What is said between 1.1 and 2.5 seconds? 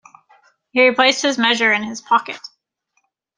his measure in his pocket.